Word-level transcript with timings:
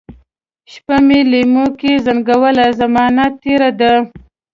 شپه 0.71 0.97
مي 1.07 1.19
لېموکې 1.31 1.93
زنګوله، 2.05 2.67
زمانه 2.79 3.25
تیره 3.41 3.71
ده 3.79 3.93